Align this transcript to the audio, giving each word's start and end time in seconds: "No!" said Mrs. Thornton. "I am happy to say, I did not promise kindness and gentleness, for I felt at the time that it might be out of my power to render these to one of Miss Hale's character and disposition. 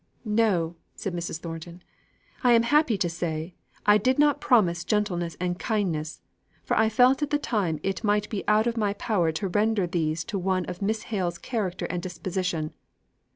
"No!" 0.25 0.77
said 0.95 1.13
Mrs. 1.13 1.37
Thornton. 1.39 1.83
"I 2.43 2.53
am 2.53 2.63
happy 2.63 2.97
to 2.97 3.07
say, 3.07 3.53
I 3.85 3.99
did 3.99 4.17
not 4.17 4.41
promise 4.41 4.83
kindness 4.83 5.37
and 5.39 5.59
gentleness, 5.59 6.21
for 6.63 6.75
I 6.75 6.89
felt 6.89 7.21
at 7.21 7.29
the 7.29 7.37
time 7.37 7.75
that 7.75 7.85
it 7.87 8.03
might 8.03 8.27
be 8.29 8.43
out 8.47 8.65
of 8.65 8.77
my 8.77 8.93
power 8.93 9.31
to 9.33 9.47
render 9.47 9.85
these 9.85 10.23
to 10.23 10.39
one 10.39 10.65
of 10.65 10.81
Miss 10.81 11.03
Hale's 11.03 11.37
character 11.37 11.85
and 11.85 12.01
disposition. 12.01 12.73